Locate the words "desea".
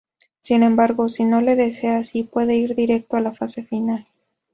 1.55-1.99